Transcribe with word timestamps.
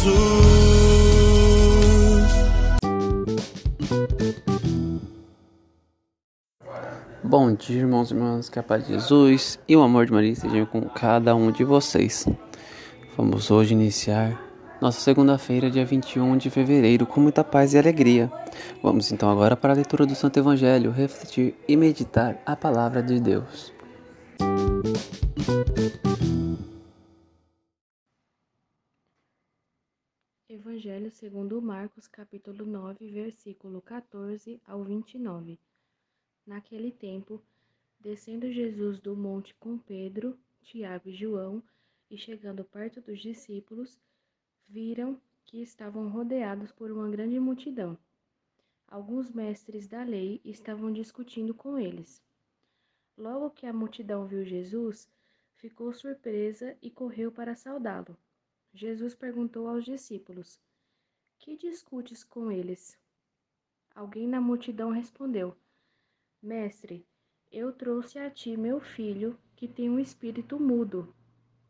Jesus. 0.00 0.40
Bom 7.22 7.54
dia, 7.54 7.80
irmãos 7.80 8.10
e 8.10 8.14
irmãs, 8.14 8.48
que 8.48 8.58
a 8.58 8.62
paz 8.62 8.86
de 8.86 8.94
Jesus 8.94 9.58
e 9.68 9.76
o 9.76 9.82
amor 9.82 10.06
de 10.06 10.12
Maria 10.12 10.32
estejam 10.32 10.64
com 10.64 10.80
cada 10.82 11.34
um 11.36 11.52
de 11.52 11.64
vocês. 11.64 12.26
Vamos 13.16 13.50
hoje 13.50 13.74
iniciar 13.74 14.40
nossa 14.80 15.00
segunda-feira, 15.00 15.70
dia 15.70 15.84
21 15.84 16.38
de 16.38 16.48
fevereiro, 16.48 17.04
com 17.04 17.20
muita 17.20 17.44
paz 17.44 17.74
e 17.74 17.78
alegria. 17.78 18.32
Vamos 18.82 19.12
então 19.12 19.30
agora 19.30 19.54
para 19.54 19.74
a 19.74 19.76
leitura 19.76 20.06
do 20.06 20.14
Santo 20.14 20.38
Evangelho, 20.38 20.90
refletir 20.90 21.54
e 21.68 21.76
meditar 21.76 22.40
a 22.46 22.56
palavra 22.56 23.02
de 23.02 23.20
Deus. 23.20 23.79
Evangelho 30.60 31.10
segundo 31.10 31.62
Marcos, 31.62 32.06
capítulo 32.06 32.66
9, 32.66 33.08
versículo 33.10 33.80
14 33.80 34.60
ao 34.66 34.84
29. 34.84 35.58
Naquele 36.46 36.92
tempo, 36.92 37.40
descendo 37.98 38.52
Jesus 38.52 39.00
do 39.00 39.16
monte 39.16 39.54
com 39.54 39.78
Pedro, 39.78 40.38
Tiago 40.60 41.08
e 41.08 41.14
João, 41.14 41.62
e 42.10 42.18
chegando 42.18 42.62
perto 42.62 43.00
dos 43.00 43.20
discípulos, 43.20 43.98
viram 44.68 45.18
que 45.46 45.62
estavam 45.62 46.10
rodeados 46.10 46.70
por 46.70 46.90
uma 46.90 47.08
grande 47.08 47.40
multidão. 47.40 47.96
Alguns 48.86 49.30
mestres 49.30 49.88
da 49.88 50.02
lei 50.02 50.42
estavam 50.44 50.92
discutindo 50.92 51.54
com 51.54 51.78
eles. 51.78 52.22
Logo 53.16 53.48
que 53.48 53.64
a 53.64 53.72
multidão 53.72 54.26
viu 54.26 54.44
Jesus, 54.44 55.08
ficou 55.54 55.90
surpresa 55.94 56.76
e 56.82 56.90
correu 56.90 57.32
para 57.32 57.56
saudá-lo. 57.56 58.14
Jesus 58.72 59.14
perguntou 59.14 59.68
aos 59.68 59.84
discípulos: 59.84 60.60
Que 61.38 61.56
discutes 61.56 62.22
com 62.22 62.52
eles? 62.52 62.96
Alguém 63.94 64.28
na 64.28 64.40
multidão 64.40 64.90
respondeu: 64.90 65.56
Mestre, 66.40 67.04
eu 67.50 67.72
trouxe 67.72 68.18
a 68.18 68.30
ti 68.30 68.56
meu 68.56 68.80
filho, 68.80 69.36
que 69.56 69.66
tem 69.66 69.90
um 69.90 69.98
espírito 69.98 70.58
mudo. 70.58 71.12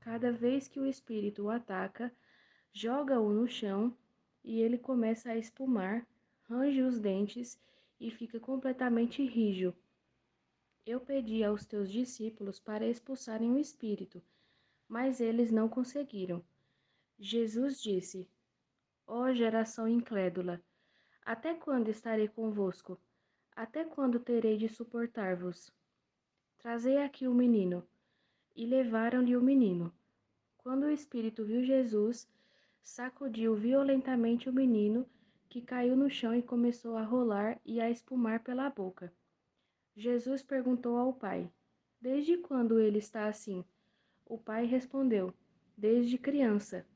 Cada 0.00 0.32
vez 0.32 0.66
que 0.68 0.80
o 0.80 0.86
espírito 0.86 1.44
o 1.44 1.50
ataca, 1.50 2.10
joga-o 2.72 3.30
no 3.30 3.46
chão 3.46 3.96
e 4.42 4.60
ele 4.60 4.78
começa 4.78 5.30
a 5.30 5.36
espumar, 5.36 6.06
range 6.48 6.80
os 6.80 6.98
dentes 6.98 7.60
e 8.00 8.10
fica 8.10 8.40
completamente 8.40 9.24
rijo. 9.24 9.74
Eu 10.86 11.00
pedi 11.00 11.44
aos 11.44 11.66
teus 11.66 11.90
discípulos 11.90 12.58
para 12.58 12.86
expulsarem 12.86 13.52
o 13.52 13.58
espírito, 13.58 14.22
mas 14.88 15.20
eles 15.20 15.50
não 15.50 15.68
conseguiram. 15.68 16.42
Jesus 17.18 17.80
disse: 17.80 18.28
Ó 19.06 19.32
geração 19.32 19.88
incrédula, 19.88 20.62
até 21.24 21.54
quando 21.54 21.88
estarei 21.88 22.28
convosco? 22.28 23.00
Até 23.54 23.84
quando 23.84 24.20
terei 24.20 24.58
de 24.58 24.68
suportar-vos? 24.68 25.72
Trazei 26.58 26.98
aqui 26.98 27.26
o 27.26 27.32
menino. 27.34 27.82
E 28.54 28.66
levaram-lhe 28.66 29.34
o 29.34 29.40
menino. 29.40 29.90
Quando 30.58 30.84
o 30.84 30.90
espírito 30.90 31.42
viu 31.42 31.64
Jesus, 31.64 32.28
sacudiu 32.82 33.54
violentamente 33.54 34.50
o 34.50 34.52
menino, 34.52 35.08
que 35.48 35.62
caiu 35.62 35.96
no 35.96 36.10
chão 36.10 36.34
e 36.34 36.42
começou 36.42 36.96
a 36.96 37.02
rolar 37.02 37.58
e 37.64 37.80
a 37.80 37.90
espumar 37.90 38.40
pela 38.40 38.68
boca. 38.68 39.10
Jesus 39.96 40.42
perguntou 40.42 40.98
ao 40.98 41.14
pai: 41.14 41.50
Desde 41.98 42.36
quando 42.36 42.78
ele 42.78 42.98
está 42.98 43.26
assim? 43.26 43.64
O 44.26 44.36
pai 44.36 44.66
respondeu: 44.66 45.32
Desde 45.76 46.18
criança. 46.18 46.86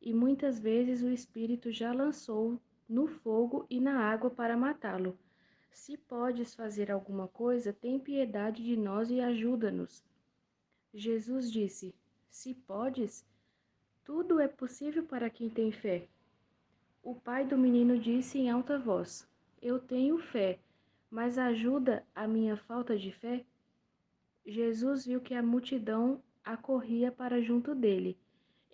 E 0.00 0.12
muitas 0.12 0.58
vezes 0.58 1.02
o 1.02 1.10
espírito 1.10 1.70
já 1.72 1.92
lançou 1.92 2.60
no 2.88 3.06
fogo 3.06 3.66
e 3.68 3.80
na 3.80 3.98
água 4.00 4.30
para 4.30 4.56
matá-lo. 4.56 5.18
Se 5.70 5.96
podes 5.96 6.54
fazer 6.54 6.90
alguma 6.90 7.28
coisa, 7.28 7.72
tem 7.72 7.98
piedade 7.98 8.64
de 8.64 8.76
nós 8.76 9.10
e 9.10 9.20
ajuda-nos. 9.20 10.04
Jesus 10.94 11.50
disse: 11.50 11.94
Se 12.30 12.54
podes, 12.54 13.26
tudo 14.04 14.40
é 14.40 14.48
possível 14.48 15.04
para 15.04 15.28
quem 15.28 15.50
tem 15.50 15.70
fé. 15.72 16.08
O 17.02 17.14
pai 17.14 17.44
do 17.46 17.58
menino 17.58 17.98
disse 17.98 18.38
em 18.38 18.50
alta 18.50 18.78
voz: 18.78 19.28
Eu 19.60 19.78
tenho 19.78 20.18
fé, 20.18 20.58
mas 21.10 21.38
ajuda 21.38 22.04
a 22.14 22.26
minha 22.26 22.56
falta 22.56 22.96
de 22.96 23.12
fé? 23.12 23.44
Jesus 24.44 25.04
viu 25.04 25.20
que 25.20 25.34
a 25.34 25.42
multidão 25.42 26.22
acorria 26.44 27.10
para 27.10 27.42
junto 27.42 27.74
dele. 27.74 28.16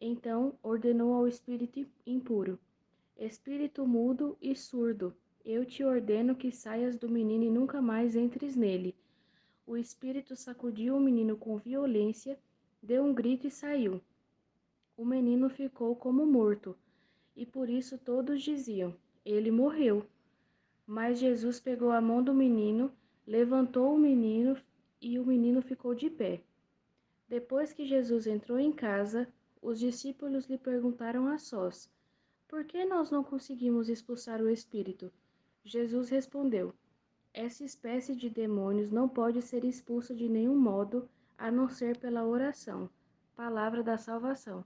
Então 0.04 0.58
ordenou 0.64 1.14
ao 1.14 1.28
espírito 1.28 1.86
impuro: 2.04 2.58
Espírito 3.16 3.86
mudo 3.86 4.36
e 4.42 4.52
surdo, 4.52 5.14
eu 5.44 5.64
te 5.64 5.84
ordeno 5.84 6.34
que 6.34 6.50
saias 6.50 6.98
do 6.98 7.08
menino 7.08 7.44
e 7.44 7.50
nunca 7.50 7.80
mais 7.80 8.16
entres 8.16 8.56
nele. 8.56 8.96
O 9.64 9.76
espírito 9.76 10.34
sacudiu 10.34 10.96
o 10.96 11.00
menino 11.00 11.36
com 11.36 11.56
violência, 11.56 12.36
deu 12.82 13.04
um 13.04 13.14
grito 13.14 13.46
e 13.46 13.50
saiu. 13.50 14.00
O 14.96 15.04
menino 15.04 15.48
ficou 15.48 15.94
como 15.94 16.26
morto, 16.26 16.76
e 17.36 17.46
por 17.46 17.70
isso 17.70 17.96
todos 17.96 18.42
diziam: 18.42 18.96
Ele 19.24 19.52
morreu. 19.52 20.04
Mas 20.84 21.20
Jesus 21.20 21.60
pegou 21.60 21.92
a 21.92 22.00
mão 22.00 22.24
do 22.24 22.34
menino, 22.34 22.90
levantou 23.24 23.94
o 23.94 23.98
menino 24.00 24.56
e 25.00 25.16
o 25.20 25.24
menino 25.24 25.62
ficou 25.62 25.94
de 25.94 26.10
pé. 26.10 26.42
Depois 27.28 27.72
que 27.72 27.86
Jesus 27.86 28.26
entrou 28.26 28.58
em 28.58 28.72
casa, 28.72 29.32
os 29.62 29.78
discípulos 29.78 30.46
lhe 30.46 30.58
perguntaram 30.58 31.28
a 31.28 31.38
sós: 31.38 31.88
Por 32.48 32.64
que 32.64 32.84
nós 32.84 33.10
não 33.10 33.22
conseguimos 33.22 33.88
expulsar 33.88 34.42
o 34.42 34.50
espírito? 34.50 35.10
Jesus 35.64 36.10
respondeu: 36.10 36.74
Essa 37.32 37.64
espécie 37.64 38.16
de 38.16 38.28
demônios 38.28 38.90
não 38.90 39.08
pode 39.08 39.40
ser 39.40 39.64
expulsa 39.64 40.14
de 40.14 40.28
nenhum 40.28 40.56
modo, 40.56 41.08
a 41.38 41.50
não 41.50 41.68
ser 41.68 41.96
pela 41.96 42.26
oração. 42.26 42.90
Palavra 43.36 43.82
da 43.82 43.96
salvação. 43.96 44.64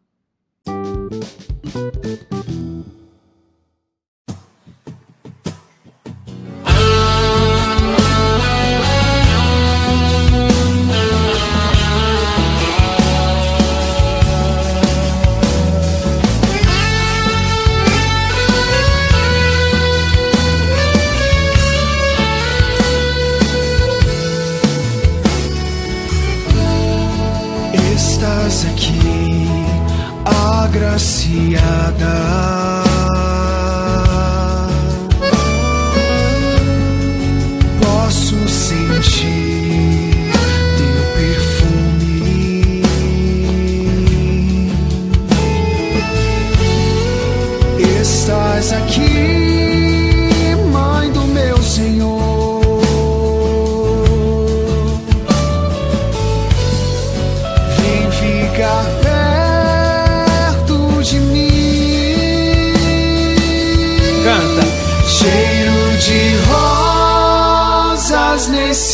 Agraciada. 31.26 32.84
Posso 37.80 38.48
sentir 38.48 40.30
teu 40.76 41.02
perfume. 41.16 41.86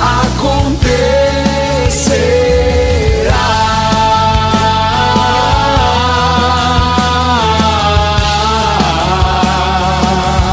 aconteça. 0.00 1.47